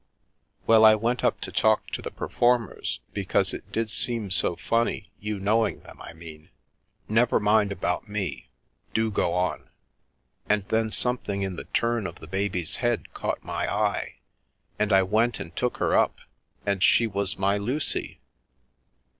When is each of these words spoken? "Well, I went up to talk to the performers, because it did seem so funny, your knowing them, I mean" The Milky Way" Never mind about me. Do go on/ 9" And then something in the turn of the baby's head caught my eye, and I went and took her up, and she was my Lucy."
"Well, 0.65 0.83
I 0.83 0.95
went 0.95 1.23
up 1.23 1.39
to 1.41 1.51
talk 1.51 1.91
to 1.91 2.01
the 2.01 2.09
performers, 2.09 3.01
because 3.13 3.53
it 3.53 3.71
did 3.71 3.91
seem 3.91 4.31
so 4.31 4.55
funny, 4.55 5.11
your 5.19 5.39
knowing 5.39 5.81
them, 5.81 6.01
I 6.01 6.11
mean" 6.13 6.25
The 6.25 6.39
Milky 6.39 6.41
Way" 6.41 6.49
Never 7.13 7.39
mind 7.39 7.71
about 7.71 8.09
me. 8.09 8.49
Do 8.95 9.11
go 9.11 9.31
on/ 9.35 9.59
9" 9.59 9.69
And 10.49 10.63
then 10.69 10.91
something 10.91 11.43
in 11.43 11.55
the 11.55 11.65
turn 11.65 12.07
of 12.07 12.15
the 12.15 12.25
baby's 12.25 12.77
head 12.77 13.13
caught 13.13 13.43
my 13.45 13.71
eye, 13.71 14.15
and 14.79 14.91
I 14.91 15.03
went 15.03 15.39
and 15.39 15.55
took 15.55 15.77
her 15.77 15.95
up, 15.95 16.17
and 16.65 16.81
she 16.81 17.05
was 17.05 17.37
my 17.37 17.57
Lucy." 17.57 18.21